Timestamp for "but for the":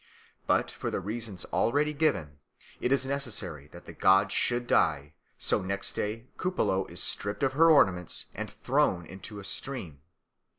0.47-0.99